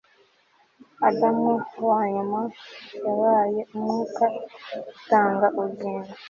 [1.07, 1.51] adamu
[1.87, 2.41] wanyuma
[3.05, 4.25] yabaye umwuka
[4.97, 6.11] utanga ubugingo